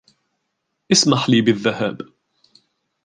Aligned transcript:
اسمح 0.91 1.29
لي 1.29 1.41
بالذهاب. 1.41 2.01